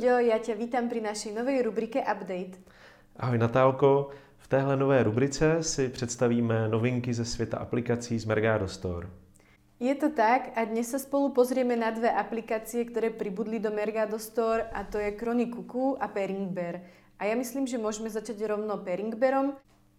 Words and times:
Luďo, 0.00 0.18
já 0.18 0.38
tě 0.38 0.54
vítám 0.54 0.88
při 0.88 1.00
naší 1.00 1.30
nové 1.32 1.62
rubrike 1.62 2.00
Update. 2.00 2.58
Ahoj 3.16 3.38
Natálko, 3.38 4.08
v 4.38 4.48
téhle 4.48 4.76
nové 4.76 5.02
rubrice 5.02 5.62
si 5.62 5.88
představíme 5.88 6.68
novinky 6.68 7.14
ze 7.14 7.24
světa 7.24 7.58
aplikací 7.58 8.18
z 8.18 8.24
Mergado 8.24 8.68
Store. 8.68 9.08
Je 9.80 9.94
to 9.94 10.10
tak 10.10 10.50
a 10.54 10.64
dnes 10.64 10.90
se 10.90 10.98
spolu 10.98 11.28
pozrieme 11.28 11.76
na 11.76 11.90
dvě 11.90 12.10
aplikace, 12.10 12.84
které 12.84 13.10
pribudly 13.10 13.58
do 13.58 13.70
Mergado 13.70 14.18
Store 14.18 14.62
a 14.62 14.84
to 14.84 14.98
je 14.98 15.10
Krony 15.10 15.46
Kuku 15.46 16.02
a 16.02 16.08
Pairing 16.08 16.50
Bear. 16.50 16.80
A 17.18 17.24
já 17.24 17.36
myslím, 17.36 17.66
že 17.66 17.78
můžeme 17.78 18.10
začít 18.10 18.46
rovno 18.46 18.78
Pairing 18.78 19.14
Bearom. 19.14 19.52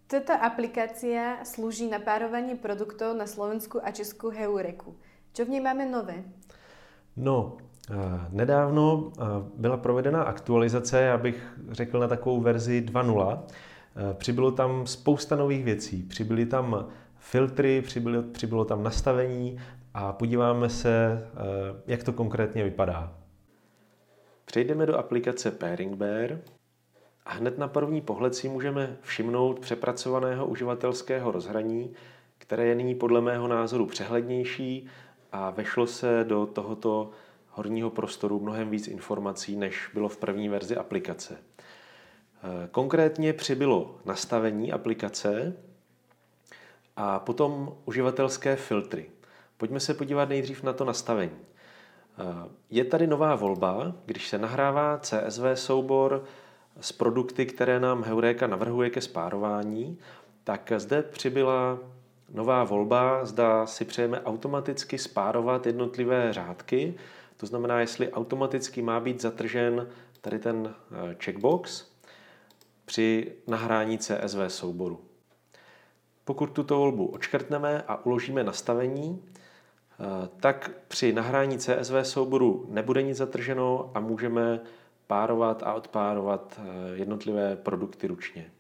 Tato 0.08 0.34
aplikácia 0.34 1.46
slúži 1.46 1.88
na 1.88 2.00
párovanie 2.00 2.56
produktov 2.56 3.16
na 3.16 3.24
Slovensku 3.24 3.80
a 3.86 3.92
Česku 3.92 4.30
Heureku. 4.30 4.96
Čo 5.34 5.46
v 5.46 5.50
něj 5.50 5.62
máme 5.62 5.86
nové? 5.86 6.24
No, 7.16 7.58
nedávno 8.30 9.12
eh, 9.12 9.24
byla 9.58 9.78
provedena 9.78 10.24
aktualizace, 10.24 11.02
já 11.02 11.18
bych 11.18 11.58
řekl 11.72 12.00
na 12.00 12.08
takovou 12.08 12.42
verzi 12.42 12.86
2.0. 12.88 13.40
Eh, 13.40 14.14
přibylo 14.14 14.52
tam 14.52 14.88
spousta 14.88 15.36
nových 15.36 15.64
věcí. 15.64 16.04
Přibyly 16.04 16.46
tam 16.46 16.88
filtry, 17.18 17.82
přibylo, 17.82 18.24
přibylo 18.24 18.66
tam 18.66 18.84
nastavení 18.84 19.60
a 19.94 20.14
podíváme 20.14 20.70
se, 20.70 21.28
jak 21.88 22.04
to 22.04 22.14
konkrétně 22.14 22.64
vypadá. 22.64 23.14
Přejdeme 24.46 24.86
do 24.86 24.98
aplikace 24.98 25.52
Pairing 25.52 25.96
Bear 25.96 26.40
a 27.26 27.34
hned 27.34 27.58
na 27.58 27.68
první 27.68 28.02
pohled 28.02 28.36
si 28.36 28.50
můžeme 28.50 28.98
všimnout 29.02 29.60
přepracovaného 29.60 30.46
uživatelského 30.46 31.32
rozhraní, 31.32 31.94
které 32.38 32.66
je 32.66 32.76
nyní 32.76 32.96
podle 32.96 33.22
mého 33.22 33.48
názoru 33.48 33.86
přehlednější 33.86 34.88
a 35.32 35.50
vešlo 35.50 35.88
se 35.88 36.26
do 36.28 36.46
tohoto 36.46 37.10
horního 37.52 37.90
prostoru 37.90 38.40
mnohem 38.40 38.70
víc 38.70 38.88
informací, 38.88 39.56
než 39.56 39.90
bylo 39.94 40.10
v 40.10 40.18
první 40.18 40.50
verzi 40.50 40.78
aplikace. 40.78 41.38
Konkrétně 42.72 43.34
přibylo 43.34 43.96
nastavení 44.06 44.72
aplikace 44.72 45.58
a 46.96 47.20
potom 47.20 47.76
uživatelské 47.86 48.56
filtry. 48.56 49.10
Pojďme 49.58 49.80
se 49.80 49.94
podívat 49.94 50.30
nejdřív 50.30 50.64
na 50.64 50.74
to 50.74 50.86
nastavení. 50.86 51.40
Je 52.70 52.86
tady 52.86 53.08
nová 53.08 53.36
volba, 53.36 53.96
když 54.06 54.28
se 54.30 54.38
nahrává 54.38 54.98
CSV 54.98 55.44
soubor 55.54 56.24
s 56.82 56.92
produkty, 56.92 57.46
které 57.46 57.80
nám 57.80 58.04
Heureka 58.04 58.48
navrhuje 58.48 58.90
ke 58.90 59.02
spárování, 59.02 60.00
tak 60.44 60.72
zde 60.78 61.02
přibyla 61.02 61.80
nová 62.34 62.64
volba, 62.64 63.26
zda 63.26 63.66
si 63.66 63.86
přejeme 63.86 64.22
automaticky 64.22 64.98
spárovat 64.98 65.66
jednotlivé 65.66 66.34
řádky, 66.34 66.94
to 67.38 67.46
znamená, 67.46 67.80
jestli 67.80 68.12
automaticky 68.12 68.82
má 68.82 69.00
být 69.00 69.22
zatržen 69.22 69.88
tady 70.22 70.40
ten 70.40 70.76
eh, 70.92 71.16
checkbox 71.24 71.92
při 72.86 73.36
nahrání 73.48 73.98
CSV 73.98 74.38
souboru. 74.48 75.00
Pokud 76.26 76.52
tuto 76.52 76.78
volbu 76.78 77.06
očkrtneme 77.06 77.84
a 77.88 78.06
uložíme 78.06 78.44
nastavení, 78.44 79.24
eh, 79.24 80.30
tak 80.40 80.72
při 80.88 81.14
nahrání 81.14 81.58
CSV 81.58 81.94
souboru 82.04 82.66
nebude 82.70 83.04
nic 83.04 83.18
zatrženo 83.18 83.92
a 83.94 84.00
můžeme 84.00 84.60
párovat 85.08 85.64
a 85.64 85.74
odpárovat 85.74 86.60
eh, 86.60 86.96
jednotlivé 86.96 87.56
produkty 87.56 88.08
ručně. 88.08 88.52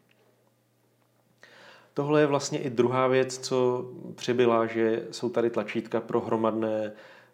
Tohle 1.93 2.21
je 2.21 2.27
vlastně 2.27 2.59
i 2.59 2.69
druhá 2.69 3.07
věc, 3.07 3.37
co 3.37 3.85
přibyla, 4.15 4.65
že 4.65 5.07
jsou 5.11 5.29
tady 5.29 5.49
tlačítka 5.49 6.01
pro 6.01 6.21
hromadné 6.21 6.91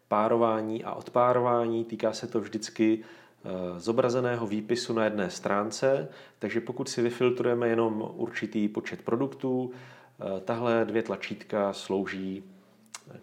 párování 0.08 0.84
a 0.84 0.94
odpárování. 0.94 1.86
Týká 1.86 2.14
se 2.14 2.28
to 2.28 2.40
vždycky 2.42 3.00
eh, 3.00 3.50
zobrazeného 3.80 4.48
výpisu 4.48 4.94
na 4.94 5.04
jedné 5.04 5.30
stránce, 5.30 6.10
takže 6.40 6.62
pokud 6.62 6.90
si 6.90 7.02
vyfiltrujeme 7.02 7.68
jenom 7.68 8.12
určitý 8.16 8.68
počet 8.68 9.02
produktů, 9.02 9.72
eh, 9.72 10.40
tahle 10.40 10.86
dvě 10.86 11.04
tlačítka 11.04 11.74
slouží 11.74 12.44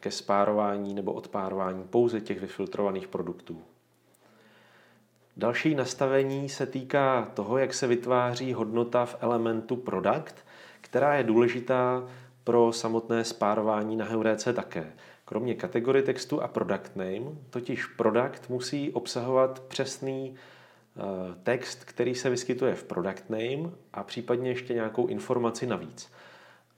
ke 0.01 0.11
spárování 0.11 0.95
nebo 0.95 1.13
odpárování 1.13 1.85
pouze 1.85 2.21
těch 2.21 2.41
vyfiltrovaných 2.41 3.09
produktů. 3.09 3.63
Další 5.37 5.75
nastavení 5.75 6.49
se 6.49 6.67
týká 6.67 7.31
toho, 7.35 7.59
jak 7.59 7.75
se 7.75 7.87
vytváří 7.87 8.53
hodnota 8.53 9.07
v 9.07 9.17
elementu 9.21 9.77
product, 9.77 10.35
která 10.95 11.15
je 11.15 11.25
důležitá 11.25 12.09
pro 12.45 12.73
samotné 12.73 13.25
spárování 13.25 13.97
na 13.97 14.05
Heuréce 14.05 14.53
také. 14.53 14.93
Kromě 15.25 15.55
kategorie 15.55 16.03
textu 16.03 16.43
a 16.43 16.49
product 16.49 16.97
name, 16.97 17.37
totiž 17.51 17.87
product 17.87 18.49
musí 18.49 18.93
obsahovat 18.93 19.61
přesný 19.61 20.35
eh, 20.35 21.01
text, 21.43 21.85
který 21.85 22.15
se 22.15 22.31
vyskytuje 22.31 22.75
v 22.75 22.85
product 22.85 23.31
name 23.31 23.71
a 23.93 24.03
případně 24.03 24.51
ještě 24.51 24.75
nějakou 24.75 25.07
informaci 25.07 25.67
navíc. 25.67 26.13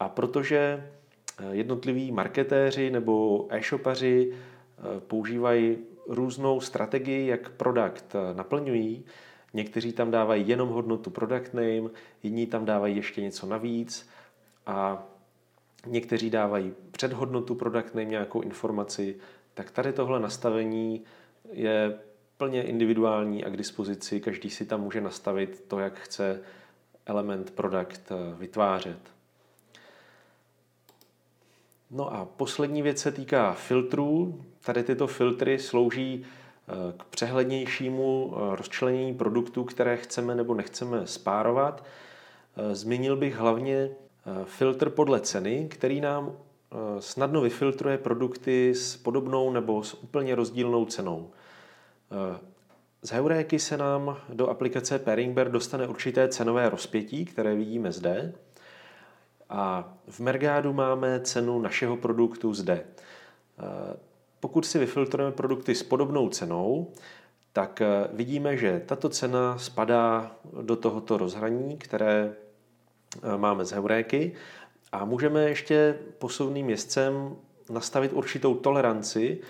A 0.01 0.09
protože 0.09 0.91
eh, 1.39 1.45
jednotliví 1.51 2.13
marketéři 2.13 2.91
nebo 2.91 3.47
e-shopaři 3.51 4.33
eh, 4.33 5.01
používají 5.01 5.79
různou 6.09 6.61
strategii, 6.61 7.27
jak 7.27 7.51
produkt 7.51 8.17
naplňují. 8.37 9.05
Někteří 9.57 9.93
tam 9.93 10.11
dávají 10.11 10.49
jenom 10.49 10.69
hodnotu 10.69 11.11
product 11.11 11.55
name, 11.55 11.91
jiní 12.23 12.47
tam 12.47 12.65
dávají 12.65 12.97
ještě 12.97 13.23
něco 13.23 13.47
navíc 13.47 14.09
a 14.67 15.03
někteří 15.87 16.31
dávají 16.31 16.75
před 16.91 17.13
hodnotu 17.13 17.55
product 17.55 17.95
name 17.95 18.05
nějakou 18.05 18.41
informaci, 18.41 19.17
tak 19.55 19.71
tady 19.71 19.93
tohle 19.93 20.21
nastavení 20.21 21.05
je 21.53 21.99
plně 22.37 22.63
individuální 22.63 23.45
a 23.45 23.51
k 23.51 23.57
dispozici. 23.57 24.21
Každý 24.21 24.51
si 24.51 24.67
tam 24.67 24.81
může 24.81 25.01
nastavit 25.01 25.65
to, 25.69 25.79
jak 25.79 25.99
chce 25.99 26.41
element 27.07 27.51
product 27.51 28.13
eh, 28.13 28.15
vytvářet. 28.39 28.99
No 31.91 32.15
a 32.15 32.25
poslední 32.25 32.83
věc 32.83 32.99
se 32.99 33.13
týká 33.13 33.53
filtrů. 33.53 34.45
Tady 34.65 34.83
tyto 34.83 35.07
filtry 35.07 35.59
slouží 35.59 36.27
k 36.97 37.05
přehlednějšímu 37.05 38.35
eh, 38.37 38.57
rozčlenění 38.57 39.15
produktů, 39.15 39.65
které 39.65 39.97
chceme 39.97 40.35
nebo 40.35 40.55
nechceme 40.55 41.07
spárovat. 41.07 41.85
Eh, 42.57 42.75
zmínil 42.75 43.17
bych 43.17 43.37
hlavně 43.37 43.91
filtr 44.45 44.91
podle 44.91 45.21
ceny, 45.21 45.69
který 45.71 46.01
nám 46.01 46.33
snadno 46.99 47.41
vyfiltruje 47.41 47.99
produkty 47.99 48.75
s 48.75 48.97
podobnou 48.97 49.53
nebo 49.53 49.83
s 49.83 49.95
úplně 49.95 50.35
rozdílnou 50.35 50.85
cenou. 50.85 51.31
Z 53.03 53.11
Heuréky 53.11 53.59
se 53.59 53.77
nám 53.77 54.17
do 54.29 54.49
aplikace 54.49 54.99
Paringbear 54.99 55.51
dostane 55.51 55.87
určité 55.87 56.29
cenové 56.29 56.69
rozpětí, 56.69 57.25
které 57.25 57.55
vidíme 57.55 57.93
zde. 57.93 58.33
A 59.49 59.95
v 60.09 60.21
Mergádu 60.21 60.73
máme 60.73 61.21
cenu 61.21 61.61
našeho 61.61 61.97
produktu 61.97 62.55
zde. 62.55 62.85
Pokud 64.47 64.67
si 64.67 64.79
vyfiltrujeme 64.79 65.33
produkty 65.33 65.75
s 65.75 65.83
podobnou 65.83 66.29
cenou, 66.29 66.93
tak 67.53 67.81
eh, 67.81 68.09
vidíme, 68.13 68.57
že 68.57 68.83
tato 68.87 69.09
cena 69.09 69.59
spadá 69.59 70.37
do 70.63 70.77
tohoto 70.77 71.17
rozhraní, 71.17 71.77
které 71.79 72.33
eh, 72.33 73.37
máme 73.37 73.65
z 73.65 73.71
Heuréky 73.71 74.33
a 74.93 75.05
můžeme 75.05 75.43
ještě 75.43 75.99
posuvným 76.19 76.67
městcem 76.67 77.37
nastavit 77.71 78.13
určitou 78.13 78.55
toleranci, 78.55 79.41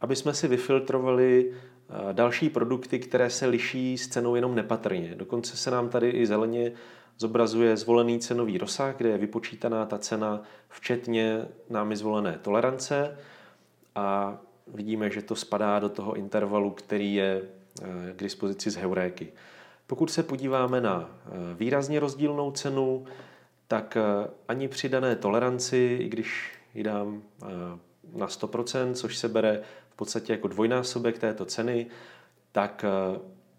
aby 0.00 0.16
jsme 0.16 0.34
si 0.34 0.48
vyfiltrovali 0.48 1.52
eh, 1.52 2.12
další 2.12 2.50
produkty, 2.50 2.98
které 2.98 3.30
se 3.30 3.46
liší 3.46 3.98
s 3.98 4.08
cenou 4.08 4.34
jenom 4.34 4.54
nepatrně. 4.54 5.14
Dokonce 5.14 5.56
se 5.56 5.70
nám 5.70 5.88
tady 5.88 6.10
i 6.10 6.26
zeleně 6.26 6.72
zobrazuje 7.18 7.76
zvolený 7.76 8.18
cenový 8.18 8.58
rozsah, 8.58 8.96
kde 8.96 9.08
je 9.08 9.18
vypočítaná 9.18 9.86
ta 9.86 9.98
cena 9.98 10.42
včetně 10.68 11.46
námi 11.70 11.96
zvolené 11.96 12.38
tolerance 12.42 13.16
a 13.96 14.38
vidíme, 14.66 15.10
že 15.10 15.22
to 15.22 15.36
spadá 15.36 15.78
do 15.78 15.88
toho 15.88 16.14
intervalu, 16.14 16.70
který 16.70 17.14
je 17.14 17.42
eh, 17.42 18.12
k 18.16 18.22
dispozici 18.22 18.70
z 18.70 18.76
Heuréky. 18.76 19.32
Pokud 19.86 20.10
se 20.10 20.22
podíváme 20.22 20.80
na 20.80 21.10
eh, 21.10 21.30
výrazně 21.54 22.00
rozdílnou 22.00 22.50
cenu, 22.50 23.04
tak 23.68 23.96
eh, 23.96 24.30
ani 24.48 24.68
při 24.68 24.88
dané 24.88 25.16
toleranci, 25.16 25.98
i 26.00 26.08
když 26.08 26.52
ji 26.74 26.82
dám 26.82 27.22
na 28.12 28.26
100%, 28.26 28.92
což 28.92 29.16
se 29.16 29.28
bere 29.28 29.60
v 29.90 29.96
podstatě 29.96 30.32
jako 30.32 30.48
dvojnásobek 30.48 31.18
této 31.18 31.44
ceny, 31.44 31.86
tak 32.52 32.84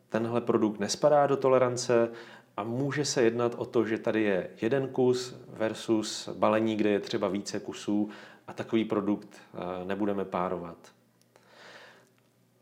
tenhle 0.10 0.42
produkt 0.42 0.80
nespadá 0.80 1.28
do 1.28 1.38
tolerance 1.38 2.10
a 2.58 2.64
může 2.64 3.06
se 3.06 3.22
jednat 3.22 3.56
o 3.58 3.66
to, 3.66 3.86
že 3.86 3.98
tady 3.98 4.24
je 4.24 4.50
jeden 4.62 4.88
kus 4.88 5.36
versus 5.50 6.30
balení, 6.30 6.76
kde 6.76 6.90
je 6.90 7.00
třeba 7.00 7.28
více 7.28 7.60
kusů 7.60 8.10
a 8.48 8.54
takový 8.54 8.86
produkt 8.86 9.30
eh, 9.34 9.86
nebudeme 9.86 10.26
párovat. 10.26 10.78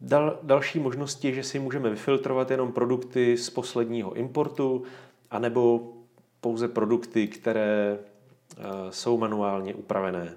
Dal, 0.02 0.40
další 0.44 0.80
možnosti 0.80 1.28
je, 1.28 1.34
že 1.34 1.44
si 1.44 1.60
můžeme 1.60 1.90
vyfiltrovat 1.90 2.52
jenom 2.52 2.72
produkty 2.72 3.38
z 3.38 3.50
posledního 3.50 4.14
importu, 4.14 4.84
anebo 5.32 5.94
pouze 6.42 6.68
produkty, 6.68 7.28
které 7.28 8.00
eh, 8.00 8.64
jsou 8.90 9.18
manuálně 9.18 9.74
upravené. 9.74 10.36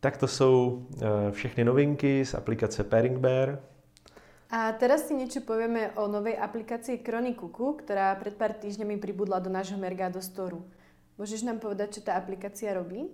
Tak 0.00 0.16
to 0.16 0.28
jsou 0.28 0.86
eh, 0.96 1.30
všechny 1.30 1.64
novinky 1.64 2.24
z 2.24 2.34
aplikace 2.34 2.84
Pairing 2.84 3.18
Bear. 3.18 3.58
A 4.48 4.72
teraz 4.72 5.04
si 5.04 5.12
niečo 5.12 5.44
povieme 5.44 5.92
o 6.00 6.08
novej 6.08 6.40
aplikácii 6.40 7.04
Krony 7.04 7.36
Kuku, 7.36 7.84
ktorá 7.84 8.16
pred 8.16 8.32
pár 8.32 8.56
týždňami 8.56 8.96
pribudla 8.96 9.44
do 9.44 9.52
nášho 9.52 9.76
Mergado 9.76 10.24
Storu. 10.24 10.64
Můžeš 11.20 11.44
nám 11.44 11.60
povedať, 11.60 12.00
čo 12.00 12.00
ta 12.00 12.16
aplikácia 12.16 12.72
robí? 12.72 13.12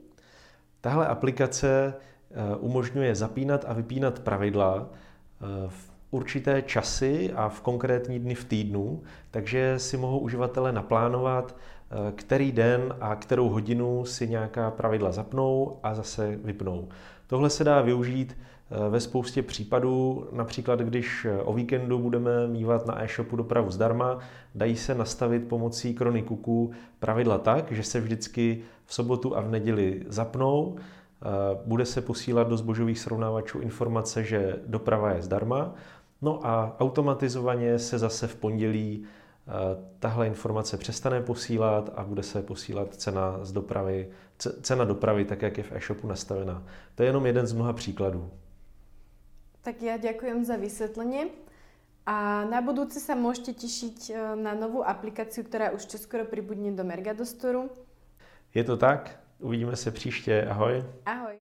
Tahle 0.85 1.07
aplikace 1.07 1.95
eh, 1.95 2.57
umožňuje 2.57 3.15
zapínat 3.15 3.65
a 3.69 3.73
vypínat 3.73 4.21
pravidla 4.21 4.85
eh, 4.85 5.47
v 5.69 5.91
určité 6.11 6.63
časy 6.63 7.33
a 7.33 7.49
v 7.49 7.61
konkrétní 7.61 8.19
dny 8.21 8.35
v 8.35 8.45
týdnu, 8.45 9.03
takže 9.31 9.79
si 9.79 9.97
mohou 9.97 10.19
uživatelé 10.19 10.73
naplánovat, 10.73 11.57
který 12.15 12.53
den 12.53 12.95
a 13.01 13.17
kterou 13.17 13.49
hodinu 13.49 14.05
si 14.05 14.29
nějaká 14.29 14.71
pravidla 14.71 15.13
zapnou 15.13 15.79
a 15.83 15.95
zase 15.95 16.39
vypnou. 16.45 16.89
Tohle 17.27 17.51
se 17.51 17.65
dá 17.65 17.81
využít 17.81 18.37
ve 18.91 19.01
spoustě 19.01 19.43
případů, 19.43 20.29
například 20.33 20.81
když 20.81 21.27
o 21.45 21.53
víkendu 21.53 21.99
budeme 21.99 22.47
mývat 22.47 22.87
na 22.87 23.03
e-shopu 23.03 23.37
dopravu 23.37 23.71
zdarma, 23.71 24.19
dají 24.55 24.77
se 24.77 24.95
nastavit 24.95 25.49
pomocí 25.49 25.95
krony 25.95 26.23
kuků 26.23 26.71
pravidla 26.99 27.39
tak, 27.39 27.73
že 27.73 27.83
se 27.83 28.01
vždycky 28.01 28.63
v 28.87 28.95
sobotu 28.95 29.37
a 29.37 29.41
v 29.41 29.51
neděli 29.51 30.03
zapnou, 30.09 30.77
bude 31.65 31.87
se 31.87 32.01
posílat 32.01 32.49
do 32.49 32.57
zbožových 32.57 32.99
srovnávačů 32.99 33.61
informace, 33.61 34.25
že 34.25 34.57
doprava 34.67 35.11
je 35.11 35.23
zdarma, 35.23 35.75
no 36.23 36.47
a 36.47 36.77
automatizovaně 36.81 37.79
se 37.79 37.99
zase 37.99 38.27
v 38.27 38.37
pondělí 38.37 39.05
tahle 39.99 40.26
informace 40.26 40.76
přestane 40.76 41.23
posílat 41.23 41.93
a 41.96 42.05
bude 42.05 42.23
se 42.23 42.43
posílat 42.43 42.94
cena 42.94 43.44
z 43.44 43.52
dopravy, 43.52 44.11
cena 44.37 44.85
dopravy 44.85 45.25
tak, 45.25 45.43
jak 45.43 45.58
je 45.58 45.64
v 45.64 45.73
e-shopu 45.73 46.06
nastavená. 46.06 46.62
To 46.94 47.02
je 47.02 47.08
jenom 47.08 47.26
jeden 47.26 47.46
z 47.46 47.52
mnoha 47.52 47.73
příkladů. 47.73 48.31
Tak 49.64 49.81
ja 49.81 49.96
ďakujem 49.96 50.44
za 50.44 50.61
vysvetlenie. 50.61 51.32
A 52.05 52.44
na 52.44 52.61
budúce 52.61 53.00
sa 53.00 53.17
môžete 53.17 53.64
tešiť 53.64 53.99
e, 54.12 54.37
na 54.37 54.52
novú 54.52 54.85
aplikáciu, 54.85 55.41
ktorá 55.41 55.73
už 55.73 55.88
čoskoro 55.88 56.29
pribudne 56.29 56.76
do 56.76 56.85
Mergadostoru. 56.85 57.73
Je 58.52 58.64
to 58.64 58.76
tak? 58.76 59.25
Uvidíme 59.40 59.76
se 59.76 59.90
příště. 59.90 60.47
Ahoj. 60.50 60.85
Ahoj. 61.06 61.32